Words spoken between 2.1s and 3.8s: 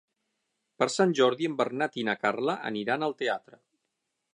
na Carla aniran al teatre.